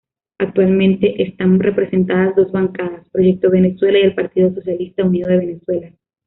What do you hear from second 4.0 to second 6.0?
el Partido Socialista Unido de Venezuela.